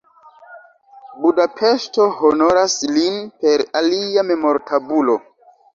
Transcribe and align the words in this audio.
Budapeŝto 1.25 2.09
honoras 2.23 2.81
lin 2.97 3.23
per 3.45 3.65
alia 3.83 4.27
memortabulo. 4.33 5.25